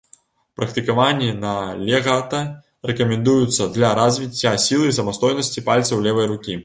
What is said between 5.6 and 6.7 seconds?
пальцаў левай рукі.